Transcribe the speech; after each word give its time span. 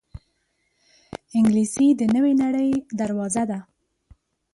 انګلیسي 1.37 1.87
د 1.99 2.01
نوې 2.15 2.33
نړۍ 2.43 2.71
دروازه 2.99 3.43
ده 3.49 3.59